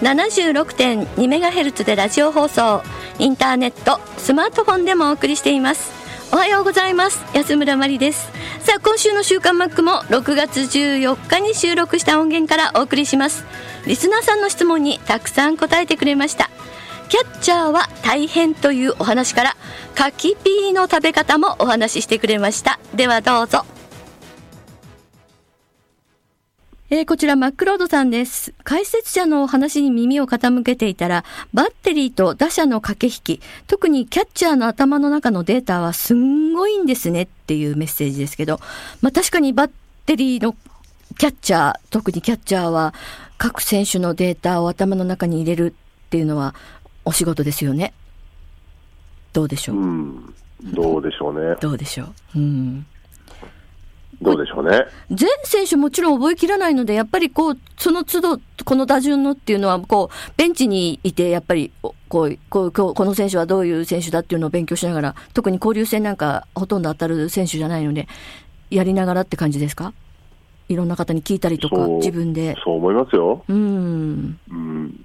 [0.00, 2.82] 76.2MHz でラジオ放送
[3.18, 5.92] インターネットスマートフォンでもお送りしています。
[6.32, 7.24] おはようございます。
[7.34, 8.30] 安村まりです。
[8.60, 13.44] さあ今週の週刊マックも6月14日に収録した音源からお送りします。
[13.86, 16.50] リスナーさんの質問にたくさん答えてくれました。
[17.08, 19.56] キャッチャーは大変というお話から
[19.94, 22.78] 柿ピーの食べ方もお話ししてくれました。
[22.94, 23.64] ではどうぞ。
[26.88, 28.54] えー、こちらマックロードさんです。
[28.62, 38.60] 解説者のお話に耳を傾けていたら、バッテリーと打者の駆け引き、特にキャッチャーの頭の中のデータはすんごいんですねっていうメッセージですけど、
[39.00, 39.70] まあ確かにバッ
[40.06, 40.54] テリーの
[41.18, 42.94] キャッチャー、特にキャッチャーは
[43.36, 45.74] 各選手のデータを頭の中に入れる
[46.06, 46.54] っていうのは
[47.04, 47.94] お仕事ですよね。
[49.32, 51.56] どうでしょう、うん、どうでしょうね。
[51.60, 52.04] どうでしょ
[52.36, 52.38] う？
[52.38, 52.86] うん。
[54.22, 54.84] どうでしょうね。
[55.10, 68.08] 全選手もちろん覚えきらないので、やっぱりこう、その都度、この打順のっていうのは、こう、ベンチにいて、やっぱり、おこう、こう、この選手はどういう選手だっていうのを勉強しながら、特に交流戦なんかほとんど当たる選手じゃないので、
[68.70, 69.92] やりながらって感じですか？
[70.68, 72.56] いろんな方に聞いたりとか、自分で。
[72.64, 73.44] そう思いますよ。
[73.48, 75.04] うん、うん。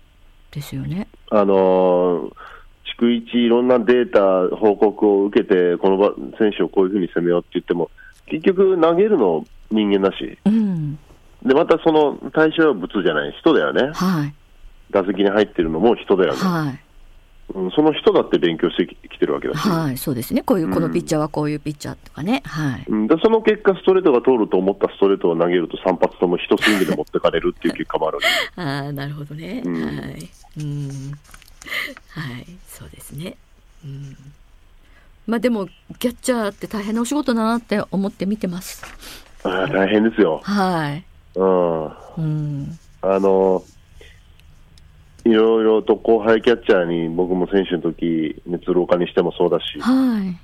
[0.52, 1.08] ですよね。
[1.30, 2.32] あのー
[3.00, 7.90] 逐一いろんなデータ、報告を受けて、この場選手をこういうふうに攻めようって言っても、
[8.28, 10.96] 結局投げるの人間だし、うん、
[11.44, 13.92] で、またその対象は物じゃない、人だよね。
[13.94, 14.34] はい、
[14.92, 16.40] 打席に入ってるのも人だよね。
[16.40, 16.80] はい、
[17.56, 19.68] うん、その人だって勉強してきてるわけだし。
[19.68, 20.44] はい、そうですね。
[20.44, 22.44] こういう、このピッチャーはこういうピッチャーとかね。
[22.46, 22.86] はい。
[22.88, 28.20] うん、でその結果、ストレートが通ると思ったストレートを投げると3発とも一スイングで持ってかれるっていう結果もある
[28.56, 29.64] あ、なるほどね。
[29.66, 30.30] うんはい。
[30.60, 30.90] うん。
[32.10, 33.36] はい、そうですね。
[33.84, 34.16] うん。
[35.32, 38.84] まあでも、キャッチャーって大変なお仕事だなって思って見てます。
[39.46, 40.42] ああ大変ですよ。
[40.44, 41.06] はい。
[41.36, 41.86] うん。
[41.86, 42.80] うん。
[43.02, 43.64] あの、
[45.24, 50.38] いろいろと後輩キャッチャーに僕も選手の時、熱廊下にしてもそうだし、はい。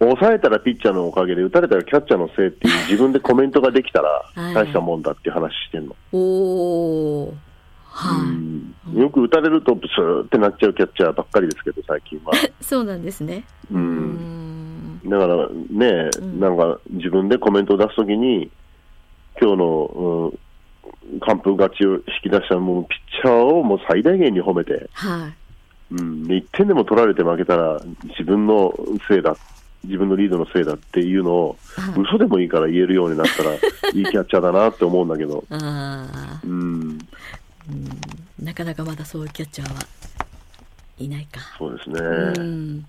[0.00, 5.94] 抑えたらピッチャーのおかげで、打たれたらキャッチャーのせいっていう自分でコメントができたらはい大したもんだっていう話してんの。
[6.10, 7.53] おー。
[7.94, 8.20] はい。
[8.20, 12.32] うんよく打たれるとブスーってなっちゃうキャッチャーばっかりですけど、最近は。
[12.60, 13.44] そうなんですね。
[13.72, 13.74] う。
[13.74, 15.08] うんん。
[15.08, 18.50] だからね、うんなんか自分でコメントを出すときに、
[19.40, 20.38] 今日の、うん
[21.20, 25.94] 完封勝ちを引き出したもうピッチャーをもう最大限に褒めて、はい。
[25.94, 28.74] うん、で1点でも取られて負けたら自分の
[29.06, 29.36] せいだ、
[29.84, 33.56] 自分のリードのせいだっていうのを、はい嘘でもいいから言えるようになったら、い
[34.00, 35.56] いキャッチャーだなって思うんだけど、 う
[36.48, 36.98] ん、
[37.70, 38.44] うん。
[38.44, 39.80] なかなかまだそういうキャッチャーは
[40.98, 41.40] いないか。
[41.58, 42.00] そうですうね、
[42.44, 42.80] ん。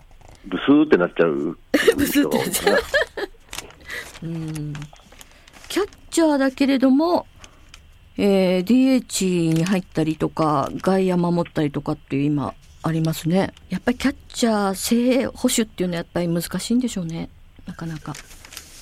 [0.47, 1.57] ブスーってなっちゃう
[1.97, 2.79] ブスーってなっちゃう
[4.23, 4.73] うん
[5.67, 7.25] キャッチャーだけれども、
[8.17, 12.53] えー DH に入ったりとか、外野守ったりとかっていう今
[12.83, 13.53] ありますね。
[13.69, 17.29] やっぱりキャッチャー正捕手っていうのはやっぱり難しいんでしょうね。
[17.65, 18.13] なかなか。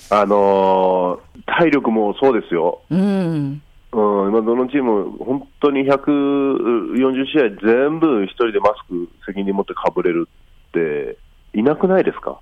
[0.10, 2.82] あのー体力もそうですよ。
[2.90, 3.62] うん。
[3.94, 10.28] うん、今、どのチーム、本当に140試合全部一人でマスク責任持ってかぶれる
[10.70, 11.18] って、
[11.54, 12.40] いなくないですか、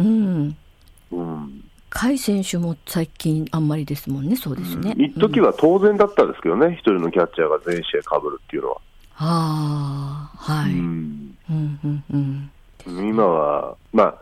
[0.00, 0.56] うん。
[1.12, 4.34] うん、甲斐選手も最近あんまりですもんね。
[4.34, 4.96] そうですね。
[4.98, 8.76] 一時は当然だったんですけどね、一人のキャッチャーが全試合かぶるっていうのは。
[9.16, 10.72] ああ、はい。
[10.72, 12.50] ううん、んうん、うん。
[13.08, 14.14] 今は、まあ、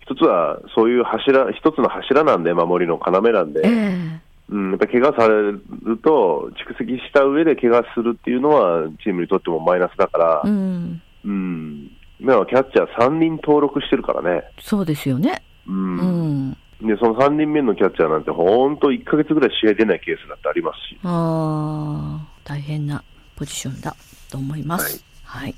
[0.00, 5.62] 一つはそういう柱、一つの柱なんで、守りの要なんで、ええうん、やっぱり怪我される
[6.02, 11.02] と、蓄積した上で怪我するっていうのは、チームにとってもマイナスだから、うん。
[11.24, 14.42] うん、今はキャッチャー3人登録してるからね。
[14.60, 15.42] そうですよね。
[15.68, 16.52] ううんん。
[16.82, 20.98] で、その3人目のキャッチャーなんて、本当1ヶ月ぐらい試合出ないケースだってありますし。
[21.04, 23.04] ああ、大変な。
[23.36, 23.96] ポジションだ
[24.30, 25.04] と思います。
[25.24, 25.54] はい。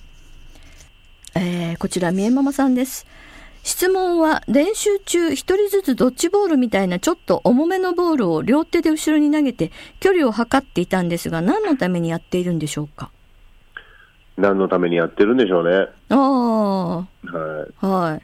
[1.34, 3.06] えーこちら、みえママさんです。
[3.62, 9.70] 質問は、練習中、一人ずつドッジボールみたいなちょっと重めのボールを両手で後ろに投げて、
[10.00, 13.10] 距離を測っていたんですが、何のためにやっているんでしょうか？
[14.36, 15.88] 何のためにやってるんでしょうね。
[16.08, 17.74] あはい。
[17.80, 18.22] あ、はい。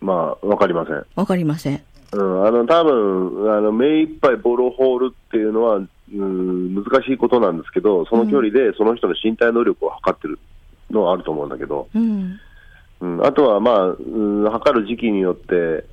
[0.00, 1.04] まあ、わかりません。
[1.16, 1.82] わかりません。
[2.12, 10.38] うん、あの、多分、あの、目いっぱいボールを放るっていうのは、うん、難しいことなんですけど、その距離でその人の身体能力を測ってる
[10.90, 12.38] のはあると思うんだけど、うん。
[13.00, 15.84] うん、あとはまあ、うん、測る時期によって、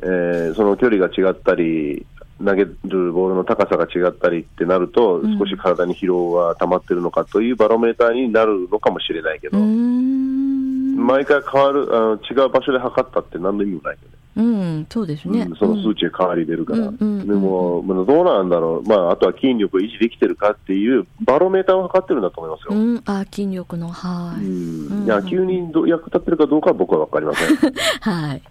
[0.00, 2.06] えーその距離が違ったり、
[2.44, 9.58] 投げるボールの高さが違ったりってなると、うん少し体に疲労が溜まってるのかというバロメーターになるのかもしれないけど。
[9.58, 14.17] 毎回変わるあの、違う場所で測ったって何の意味もないよね。
[14.38, 15.40] うん、そうですね。
[15.40, 22.80] うんその数値が変わり出るから、うんでも、まあどうなんだろう、まあ、あとは筋力を維持できてるかっていうバロメーターを測ってるんだと思いますよ。
[22.80, 24.44] うん、あ、筋力の、はい。
[24.44, 27.56] うんうん野球にど役立ってるかどうかは僕は分かりません。
[28.00, 28.42] はい。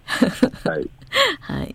[0.68, 0.90] はい、
[1.40, 1.74] はい。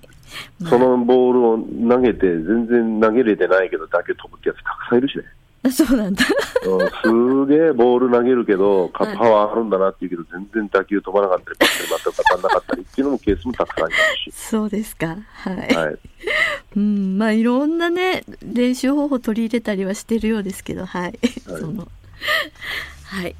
[0.60, 5.24] まあそのボールを投げて、全然投げれてないけど、打球飛ぶってやつたくさんいるしね。
[5.71, 6.25] そうなんだ。
[6.65, 15.18] うんすげえボール投げるけど、かはいパワーあるんだなっていうけど、全然打球飛ばなかったり、バッテリー全く当たんなかったりっていうのもケースもたくさんありますそうですか。
[15.33, 15.69] はい。
[15.69, 15.75] し。
[15.75, 15.98] はい。
[16.75, 21.01] うん、まあいろんなね、練習方法取り入れたりはしてるようですけど、はい。
[21.04, 21.88] はいその、
[23.06, 23.36] はい。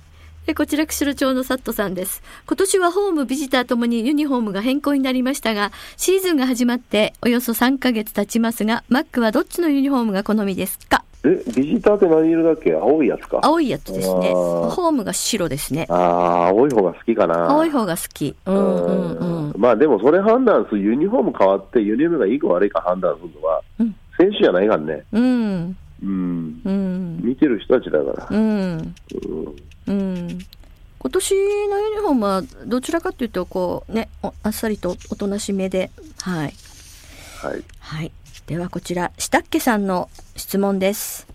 [0.46, 2.22] でこちら釧路町のサットさんです。
[2.48, 11.06] 今年はホーム、ビジターともにユニフォームが変更になりましたが、シーズンが始まっておよそ3ヶ月経ちますが、マックはどっちのユニフォームが好みですか？
[11.26, 12.74] え、ビジターって何色だっけ？
[12.74, 13.40] 青いやつか。
[13.42, 14.32] 青いやつですね。
[14.34, 15.86] ホームが白ですね。
[15.90, 17.50] ああ、青い方が好きかな。
[17.50, 18.36] 青い方が好き。
[18.46, 19.62] うんうんうん。
[19.62, 25.04] まあでもそれ判断する、ユニフォーム変わって、ユニフォームがいいか悪いか判断するのは、うん選手じゃないからね。
[25.12, 25.78] うん。
[26.04, 26.62] うん。
[26.64, 27.20] うん。
[27.24, 28.38] 見てる人たちだから。
[28.38, 28.96] うん。
[29.88, 30.40] うんうん。
[31.00, 35.92] 今年のユニフォームはどちらかというとこうねおあっさりとおとなしめで
[36.22, 36.54] はい
[37.44, 37.64] はい。
[37.80, 38.12] はい。
[38.48, 41.28] ではこちらしたっけさんの質問です。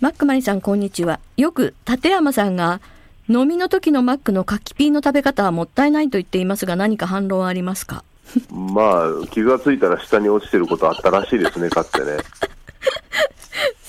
[0.00, 1.20] マックマリさんこんにちは。
[1.36, 2.80] よく立山さんが
[3.28, 8.04] 飲みの時のマックの柿ピーの食べ方はもったいないと言っていますが何か反論はありますか？
[8.50, 12.18] まあ、気がついたら下に落ちてることあったらしいですね、かつてね。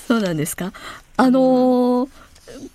[0.06, 0.72] そうなんですか？
[1.16, 2.08] あのー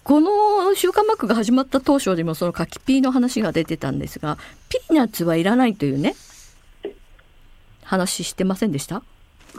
[0.04, 4.38] この週刊マックが始まった当初でもその柿ピーの話が出てたんですが
[4.69, 6.13] ピーナッツはいらないというね
[7.91, 9.03] 話してませんでした？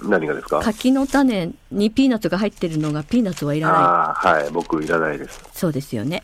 [0.02, 0.61] 何がですか？
[0.61, 4.50] 柿の種にピーナッツが入ってるのがピーナッツはいらないああ、はい。
[4.50, 5.38] 僕いらないです。
[5.52, 6.23] そうですよね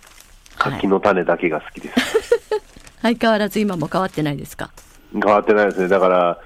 [0.56, 1.94] はい柿の種だけが好きです。
[3.02, 4.70] 相変わらず今も変わってないですか？
[5.12, 5.88] 変わってないですね。
[5.88, 6.38] だから、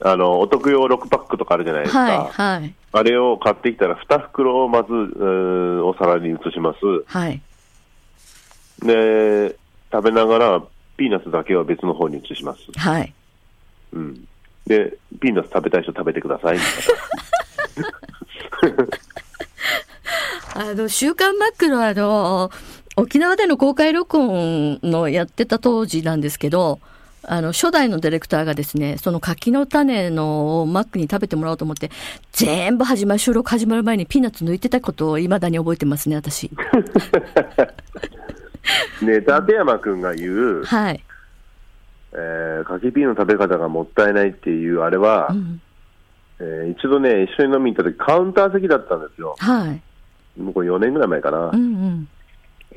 [0.00, 2.00] あの、お得用6パックとかあるじゃないですか。
[2.00, 2.18] はい
[2.60, 6.78] はいあれを買ってきたら2袋をまず、お皿に移します。
[7.06, 7.40] はい
[8.80, 9.56] で、
[9.92, 10.62] 食べながら、
[10.96, 12.60] ピーナッツだけは別の方に移します。
[12.78, 13.12] はい
[13.92, 14.28] うん。
[14.66, 16.58] で、ピーナッツ食べたい人食べてください。
[20.56, 22.50] あの、週刊マックのあの、
[22.96, 26.78] 沖縄での公開録音のやってた当時なんですけど、
[27.26, 31.90] あの、初代のディレクターがですね、その柿の種のをマックに食べてもらおうと思って、
[32.32, 36.50] 全部始まる、収録始まる前にピーナッツ抜いてたことを未だに覚えてますね、私。
[39.02, 40.30] ね、立山くんが言
[40.60, 41.02] う、はい。
[42.14, 45.60] えー、柿ピーの食べ方がもったいないっていうあれは、うん。
[46.40, 49.36] えー一度ね、一緒に飲みに行った時カウンター席だったんですよ。
[49.38, 50.40] はい。
[50.40, 51.50] もうこれ4年ぐらい前かな。
[51.50, 52.08] うんうん。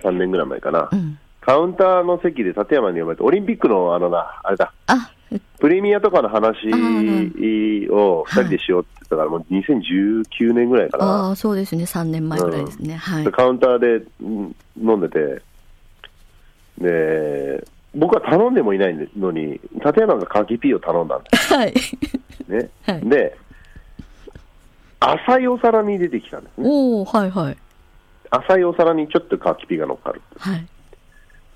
[0.04, 0.90] 3年ぐらい前かな。
[0.92, 1.20] うん。
[1.42, 5.12] カウンターの席で立山に呼ばれて、オリンピックのあのな、あれだ、あ、
[5.60, 11.06] プレミアとかの話ーを2人でしようって言ったから、もう2019年ぐらいかな。
[11.06, 11.84] ああ、そうですね。
[11.84, 12.96] 3年前ぐらいですね。
[12.96, 13.32] はいで。
[13.32, 15.42] カウンターでうん飲んでて、
[16.80, 16.90] で、
[17.98, 21.74] 僕は頼んでもいないのに、立山が柿ピーを頼んだんではい。
[21.80, 21.96] す
[22.48, 22.70] ね。
[22.86, 23.38] はいで、
[25.00, 26.68] 浅いお皿に出てきたんですね。
[26.70, 27.58] おおはいはい。
[28.30, 30.22] 浅いお皿にちょっと柿ピーが乗っかる。
[30.38, 30.66] はい。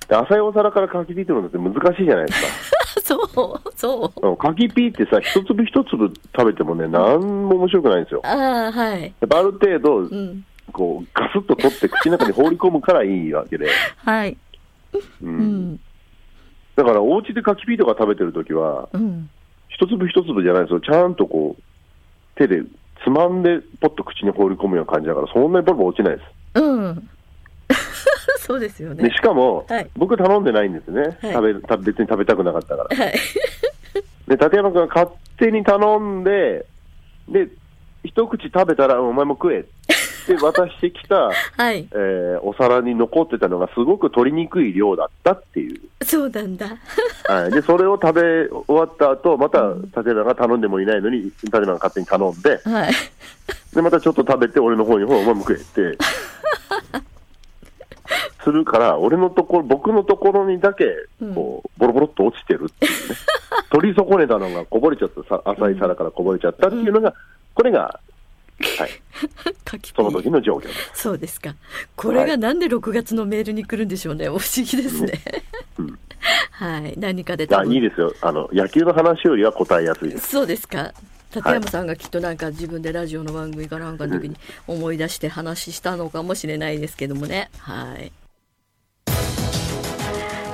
[0.07, 3.01] で浅いお皿から柿ピーってのって難しいじゃないですか。
[3.01, 4.27] そう、そう。
[4.27, 8.21] うん柿ピーってさ、一粒一粒食べてもね、なんも面白くないんですよ。
[8.23, 8.29] あ
[8.67, 9.01] あ、はい。
[9.03, 10.43] やっぱある程度、うん。
[10.71, 13.67] こう、ガスッと取って口の中に放り込むからいいわけで。
[14.05, 14.37] はい。
[14.93, 15.79] ううんん。
[16.81, 19.29] だから、お家で柿ピーとか食べてるときは、うん。
[19.69, 20.81] 一粒一粒じゃないですよ。
[20.81, 21.61] ちゃんとこう、
[22.35, 22.63] 手で
[23.03, 26.59] つまんで、ポッと口に放り込むような感じだから、そんなにボロボロ落ちないです。
[26.59, 27.09] うん。
[28.39, 29.11] そうですよで、ね。
[29.11, 31.01] しかも、はい僕頼んでないんですね。
[31.01, 32.97] はい食べ食べ別に食べたくなかったから。
[32.97, 33.13] はい。
[34.27, 36.65] で、立山君が勝手に頼んで、
[37.29, 37.47] で、
[38.03, 39.69] 一口食べたら、うんお前も食えって
[40.27, 41.87] で渡してきた、はい。
[41.91, 45.81] えーお皿に残ってたのがすごく取りにくい量だったっていう。
[46.03, 46.77] そうなんだ。
[47.25, 52.93] はい、で、それを食べ終わった後、また立花が頼んでもいないのに、立花が勝手に頼んで、はい。
[53.73, 55.61] で、またちょっと食べて、俺の方にほら、向けて、
[58.43, 60.85] するから、俺のところ、僕のところにだけ、
[61.33, 63.15] こう、ボロボロっと落ちてるっていうね。
[63.69, 67.13] 取り損ねたのがこぼれちゃった、さ浅い皿からこぼれちゃったっていうのが、
[67.53, 67.99] これが、
[68.77, 68.91] はい、
[69.69, 70.91] 書きその時の状況です。
[70.95, 71.55] そうですか。
[71.95, 74.25] これがなんで6月のメールに来るんでしょうね。
[74.29, 75.21] 不思議ですね。
[75.77, 75.99] うん
[76.51, 76.93] はい。
[76.97, 78.13] 何かでいや、多分いいですよ。
[78.21, 80.29] あの、野球の話よりは答えやすいです。
[80.29, 80.93] そうですか。
[81.33, 84.35] 立山さんがきっとなんか自分でラジオの番組かなんかの時に
[84.67, 87.49] 思い出して話したのかもしれないですけどもね。
[87.57, 88.11] はい。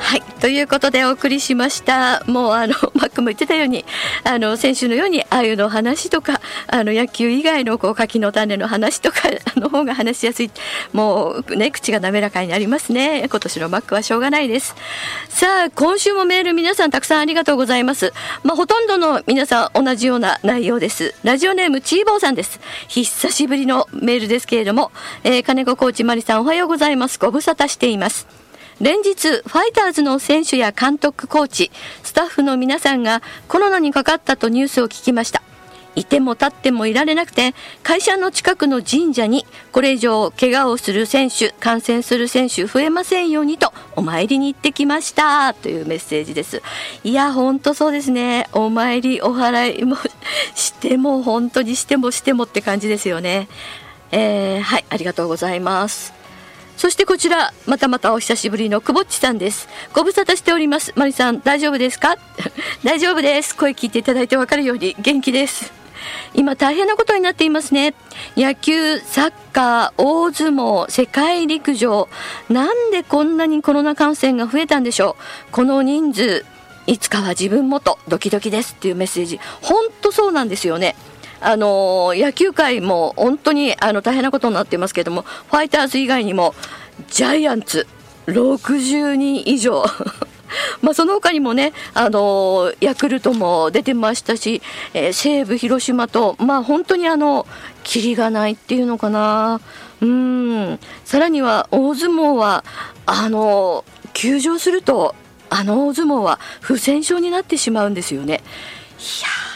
[0.07, 0.21] はい。
[0.39, 2.23] ということでお送りしました。
[2.27, 3.83] もうあの、 マックも言ってたように、
[4.23, 9.23] あの、先週のように、あゆの話とか、あの、野球以外のこう、柿の種の話とか、
[9.59, 10.51] の方が話しやすい。
[10.93, 13.27] もうね、口が滑らかになりますね。
[13.29, 14.75] 今年のマックはしょうがないです。
[15.27, 18.13] さあ、今週もメール皆さんたくさんありがとうございます。
[18.43, 21.15] まあ、ほとんどの皆さん同じような内容です。
[21.25, 22.61] ラジオネームチーボーさんです。
[22.87, 24.93] 久しぶりのメールですけれども、
[25.25, 27.19] えー金子コーチマリさんおはようございます。
[27.19, 28.46] ご無沙汰しています。
[28.79, 31.72] 連日、ファイターズの選手や監督、コーチ、
[32.03, 35.41] スタッフの皆さんがコロナにかかったとニュースを聞きました。
[35.96, 46.62] いても立ってもいられなくて、会社の近くの神社にこれ以上怪我をする選手、感染する選手増えませんようにとお参りに行ってきましたというメッセージです。
[47.03, 48.48] いや、ほんとそうですね。
[48.53, 49.98] お参り、お祓いも
[50.53, 53.48] しても本当にしてもしてもって感じですよね。
[54.12, 56.16] えー、はい、ありがとうございます。
[56.77, 59.67] そしてこちら、またまたお久しぶりのくぼっちさんです。
[59.93, 60.93] ご無沙汰しております。
[60.96, 62.17] マリさん、大丈夫ですか？
[62.86, 63.55] 大丈夫です。
[63.55, 65.74] 声聞いていただいてわかるように元気です。
[66.36, 67.96] 今大変なことになっていますね。
[68.38, 72.07] 野球、サッカー、大相撲、世界陸上。
[72.48, 75.17] なんでこんなにコロナ感染が増えたんでしょ
[75.50, 75.51] う？
[75.51, 76.46] この人数、
[76.86, 79.39] いつかは自分もとドキドキですっていうメッセージ。
[79.63, 80.96] 本当そうなんですよね。
[81.41, 86.56] あの野球界も本当にあの大変なことになっていますけれども、ファイターズ以外にも
[87.10, 87.88] ジャイアンツ
[88.27, 89.84] 60人以上。
[90.82, 94.62] まあその他にもね、あのヤクルトも出てましたし、
[94.94, 97.46] えー西武、広島と、まあ本当にあの、
[97.84, 99.60] キリがないっていうのかな。
[100.01, 100.79] うん。
[101.03, 102.63] さらには大相撲は、
[103.06, 105.15] あの、休場すると、
[105.50, 108.41] あの大相撲は不戦勝になってしまうんですよね。
[109.00, 109.46] いやー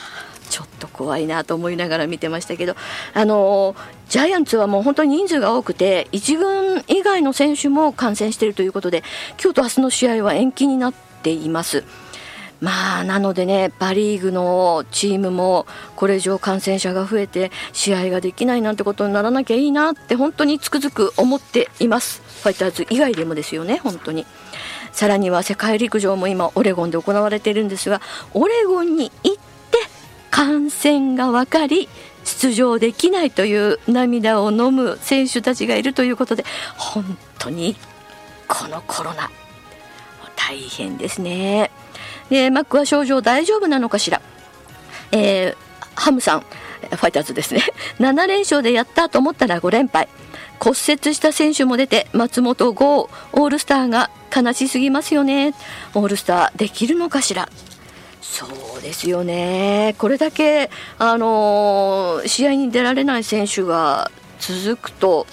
[0.91, 2.75] 怖いなと思いながら見てましたけど、
[3.13, 3.75] あの
[4.09, 9.03] ジャイアンツはもう本当に人数が多くて、一軍以外の選手も感染しているということで、
[9.41, 11.83] 今日と明日の試合は延期になっています。
[12.61, 22.21] まあ、なのでね、パ・リーグのチームもこれ以上感染者が増えて試合ができないなんてことにならなきゃいいなって本当につくづく思っています。
[22.43, 24.27] ファイターズ以外でもですよね、本当に。
[24.91, 27.99] さらには世界陸上も今オレゴンで行われているんですが、
[28.35, 29.37] オレゴンに行っ
[30.41, 31.87] 感染が分かり
[32.23, 36.43] 出場できないという涙を飲む選手たちがいるということで
[36.77, 37.75] 本当に
[38.47, 39.29] このコロナ
[40.35, 41.69] 大変ですね。
[42.31, 44.19] でマックは症状大丈夫なのかしら、
[45.11, 45.55] えー
[45.93, 47.61] ハムさんファイターズですね。
[47.99, 50.07] 7連勝でやったと思ったら5連敗。
[50.59, 55.53] 骨折した選手も出て松本剛オールスターが悲しすぎますよね。
[55.93, 57.47] オールスターできるのかしら？
[58.21, 58.45] そ
[58.77, 65.25] うですよね、これだけ、あのー試合に出られない選手が続くと、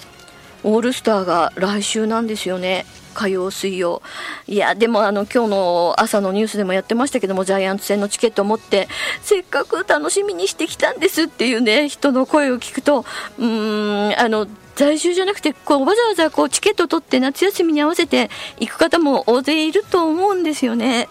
[0.63, 2.85] オールスターが来週なんですよね。
[3.13, 4.01] 火曜、水曜。
[4.47, 8.87] いや、でもあの、今日の朝のニュースでもやってましたけども、ジャイアンツ戦のチケットを持って、
[9.21, 13.05] せっかく楽しみにしてきたんですっていうね、人の声を聞くと、
[13.37, 18.29] うーん、あの、在住じゃなくて、こう、わざわざこう、チケットを取って夏休みに合わせて
[18.59, 21.09] 行く方も大勢いると思うんですよね。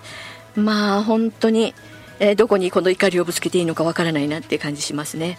[0.59, 1.75] まあ本当に、
[2.21, 5.39] えーどこにこの怒りをぶつけていいのかわからないなって感じしますね。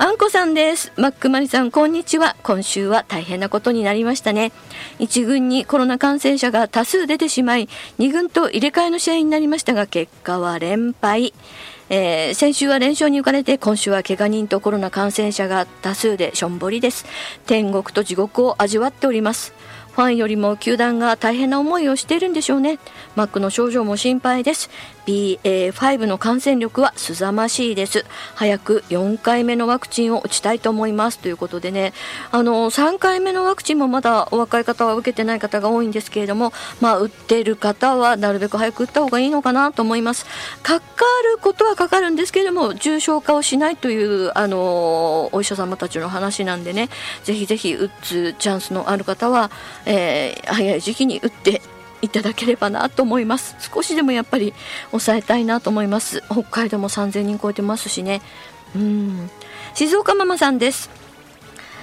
[0.00, 0.92] あんこさんです。
[0.96, 2.36] マックマリさん、こんにちは。
[2.44, 4.52] 今週は大変なことになりましたね。
[5.00, 11.34] 一軍にコロナ感染者が多数出てしまい、二軍と入れ替えの試合になりましたが、結果は連敗。
[11.90, 17.04] えー先週は連勝に浮かれて、今週は怪我人とコロナ感染者が多数でしょんぼりです。
[17.46, 19.52] 天国と地獄を味わっております。
[19.98, 22.78] ファンよりも球団が大変な思いをしているんでしょうね。
[23.16, 24.70] マックの症状も心配です。
[25.08, 28.04] BA.5 の感染力は凄ましいです。
[28.34, 31.18] 早く4回目のワクチンを打ちたいと思います。
[31.18, 31.94] ということでね、
[32.30, 36.52] あの、3回目のワクチンもまだお若い方は受けてない方が多いんですけれども、
[36.82, 40.26] まあ、打ってる方はなるべく早く打った方がいいのかなと思います。
[40.62, 40.84] かか
[41.32, 46.90] ることはかかるんですけれども、重症化をしないという、あの、お医者様たちの話なんでね、
[47.24, 49.50] ぜひぜひ打つチャンスのある方は、
[49.88, 51.62] えー、早い時期に打って
[52.02, 53.56] いただければなと思います。
[53.58, 54.52] 少しでもやっぱり
[54.90, 56.22] 抑えたいなと思います。
[56.30, 58.20] 北海道も3000人超えてますしね。
[58.76, 59.30] うん。
[59.74, 60.90] 静岡ママさんです。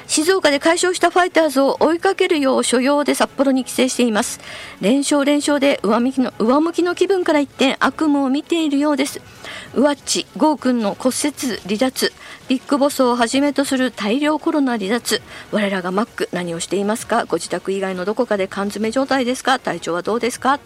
[0.07, 4.39] 静岡で解消したファイターズを追いかけるよう所用で札幌に帰省しています。
[4.79, 9.21] 連勝連勝で上向きの上向きの気分から一転悪夢を見ているようです。
[9.73, 12.13] ウワッチ、ゴー君の骨折、離脱、
[12.47, 15.21] ビッグボスをはじめとする大量コロナ離脱、
[15.51, 17.25] 我らがマック、何をしていますか？
[17.25, 19.59] ご自宅以外のどこかで缶詰状態ですか？
[19.59, 20.59] 体調はどうですか？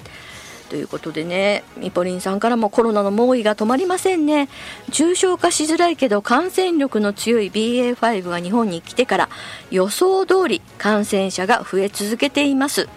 [0.69, 4.47] ということでね、ミポリンさんからもコロナの猛威が止まりませんね。
[4.89, 9.29] 重症化しづらいけど感染力の強い BA.5 が日本に来てから
[9.71, 12.88] 予想通り感染者が増え続けています。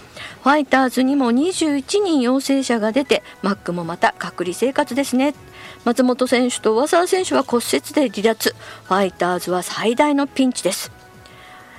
[0.45, 5.35] ファイターズにも21人陽性者が出て、マックもまた隔離生活ですね。
[5.85, 10.93] 松本選手と上沢選手は骨折で離脱ファイターズは最大のピンチです、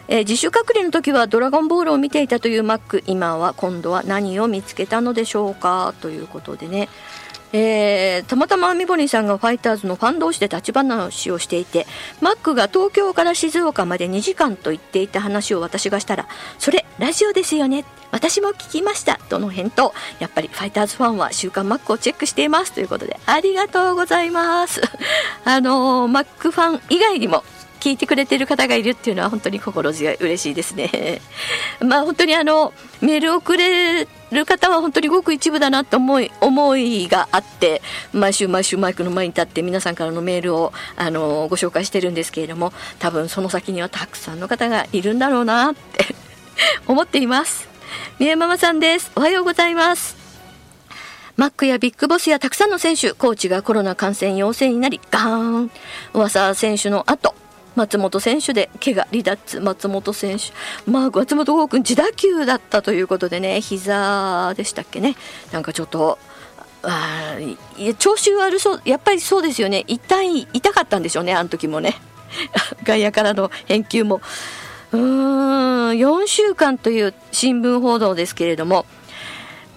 [0.07, 5.93] えー、自主隔離の時はドラゴンボールを見ていたというマック今は今度は何を見つけたのでしょうか？
[6.01, 6.89] ということでね。
[7.55, 11.85] えー、たまたまミボリンさんがファイターズのファン同士で立ち話をしていて
[12.19, 17.85] マックが東京から静岡まで2時間と言っていた話を私がしたらそれラジオですよね。
[18.11, 19.17] 私も聞きました。
[19.29, 19.91] との返答。
[20.19, 22.71] やっぱりファイターズファンは週刊マックをチェックしています。
[22.71, 24.81] ということでありがとうございます。
[25.45, 27.43] あのー、マックファン以外にも
[27.83, 31.19] 聞いてくれてる方がいるっていうのは本当に心強い嬉しいですね。
[31.85, 37.81] まあ本当にあのメールをくれる方は本当にごく一部だなと思い思いがあって
[38.13, 46.15] 毎週毎週マイクの前に立って皆さんからのメールをあのご紹介してるんですけれども多分その先にはたくさんの方がいるんだろうなって
[46.87, 47.67] 思っています。
[48.17, 49.11] 三重ママさんです。
[49.17, 50.15] おはようございます。
[51.35, 55.71] マックやビッグボスやたくさんの選手、コーチがコロナ感染陽性になり、ガーン。
[56.13, 57.33] 上沢選手の後、
[57.75, 60.45] 松本選手で怪我離脱松本選手
[60.89, 65.15] まあ松本剛君自打球だったということでね膝でしたっけね。
[65.51, 66.17] なんかちょっと
[66.83, 67.37] あ
[67.77, 69.83] いや調子悪そうやっぱりそうですよね。
[69.87, 71.95] 痛い痛かったんでしょうねあの時もね。
[72.83, 74.21] 外野からの返球も。
[74.91, 78.85] うーん4週間という新聞報道ですけれども。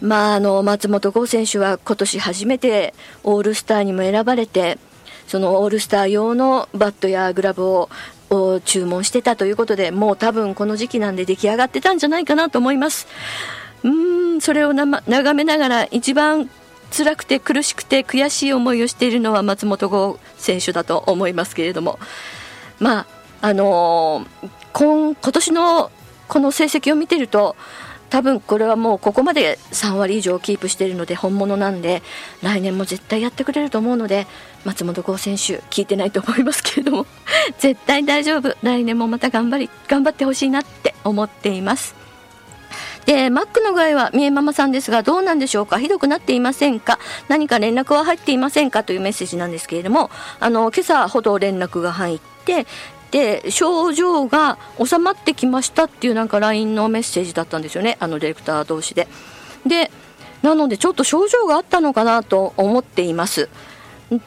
[0.01, 2.93] まあ、あの松本剛選手は今年初めて
[3.25, 4.79] オールスターにも選ばれて
[5.27, 7.89] そのオールスター用のバットやグラブを
[8.29, 13.07] を注文してたということでもう多分この時期なんで出来上がってたんじゃないかなと思います。
[13.85, 16.51] うんそれを眺めながら一番
[16.91, 21.99] 辛くて苦しくて悔しい思いをしているのは松本剛選手だと思いますけれども。
[22.79, 23.07] まあ
[23.43, 25.91] あのー、今今年の
[26.29, 27.55] この成績を見てると
[28.09, 32.03] 多分これはもうここまで3割以上キープしているので本物なんで
[32.43, 34.27] 来年も絶対やってくれると思うので
[34.65, 37.07] 松本剛選手聞いてないと思いますけれども
[37.59, 38.57] 絶対大丈夫。
[38.63, 41.95] 来年もまた頑張り頑張ってほしいなって思っています。
[43.07, 45.79] でマックの具合は三重ママさんですがどうなんでしょうか？
[45.79, 46.99] ひどくなっていませんか？
[47.29, 48.83] 何か連絡は入っていませんか？
[48.83, 52.67] というメッセージなんですけれどもあの今朝ほど連絡が入って
[53.17, 57.97] で症状が収まってきましたっていうなんか LINE のメッセージだったんですよね。
[57.99, 59.09] あのディレクター同士で。
[59.67, 59.91] で
[60.43, 63.49] なのでちょっと症状があったのかなと思っています。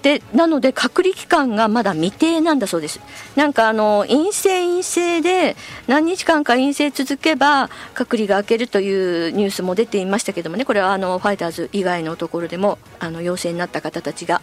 [0.02, 2.99] でなので隔離期間がまだ未定なんだそうです。
[3.36, 10.65] なんかあの陰性陰性で何日間か陰性続けば隔離が明けるというニュースも出ていましたけどもね。
[10.65, 14.41] これはあのファイターズ以外のところでもあの陽性になった方たちが。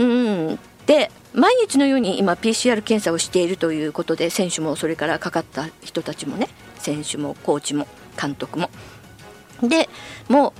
[0.00, 0.58] うん。
[0.86, 7.86] で毎日のように今 PCR 検査をしているということで選手もそれからかかった人たちもね選手もコーチも
[8.20, 8.70] 監督も
[9.62, 9.88] で
[10.28, 10.52] も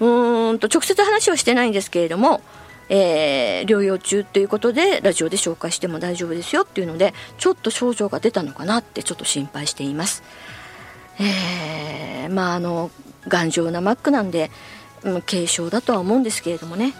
[0.00, 2.40] ううんと直接話はしてないんですけれども、
[2.88, 10.22] えー、療養中ということでラジオで紹介しても大丈夫ですよっていうのでちょっと症状が出たのかなってちょっと心配しています。
[11.20, 12.90] えー、まああの
[13.28, 14.50] 頑丈なマックなんで、
[15.04, 16.92] うん、軽症だとは思うんですけれどもね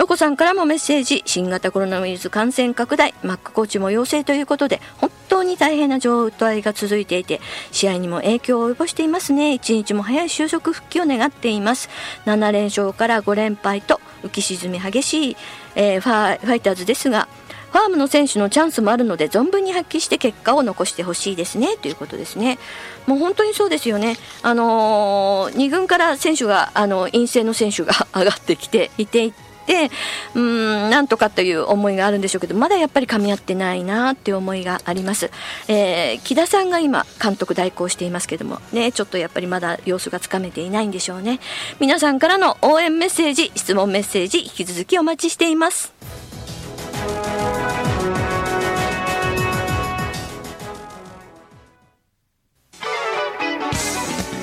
[0.00, 1.22] ロコさんからもメッセージ。
[1.26, 3.12] 新型コロナウイルス感染拡大。
[3.22, 9.52] マックコーチも陽性ということで本当に大変な状態が続いていて試合にも影響を及ぼしていますね。
[9.52, 11.90] 一日も早い収束復帰を願っています。
[12.24, 15.36] 7連勝から5連敗と浮き沈み激しい、
[15.74, 17.28] えー、ファファイターズですが
[17.70, 21.76] ファームの選手のチャンスもあるので存分に発揮して結果を残してほしいですね。
[21.76, 22.58] ということですね。
[23.06, 24.16] もう本当にそうですよね。
[24.42, 29.34] あのー、2軍から選手があの陰性の選手が 上がってきていて
[29.70, 29.90] て
[30.34, 35.30] うんなんとかという思いがあるんでしょうけどまだやっぱり噛み合ってないなっていう思いがあります、
[35.68, 41.38] えー、木田さんが今監督代行していますけどもねちょっとやっぱりまだ様子がつかめていないんでしょうね。
[41.78, 45.92] 皆さんからの応援メッセージ質問メッセージ引き続きお待ちしています。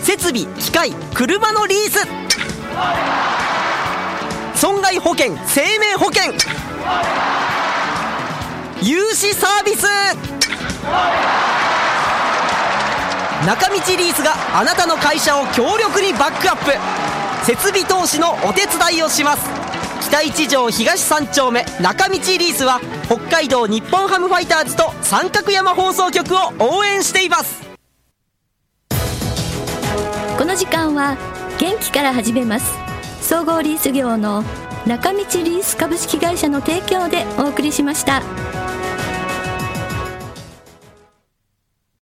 [0.03, 3.66] 設備機械車のリース。
[4.59, 6.33] 損害保険生命保険。
[8.81, 9.85] 融資サービス。
[13.45, 16.71] 中道リースがあなたの会社を強力にバックアップ。
[17.45, 19.47] 設備投資のお手伝いをします。
[20.01, 27.61] 北一条東三丁目中道リースは北海道日本ハムファイターズと三角山放送局を応援しています。
[30.35, 31.15] この時間は
[31.59, 32.86] 元気から始めます。
[33.27, 34.41] 総合リース業の
[34.85, 38.21] 中道リース株式会社の提供でお送りしました。